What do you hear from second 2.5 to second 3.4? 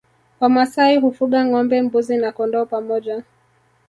pamoja